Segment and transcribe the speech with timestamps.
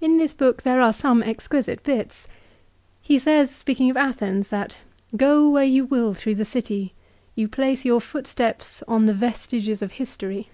[0.00, 2.26] In this book there are some exquisite bits.
[3.00, 4.78] He says, speaking of Athens, that,"
[5.24, 6.94] Go where you will through the city,
[7.36, 10.48] you place your footsteps on the vestiges of history."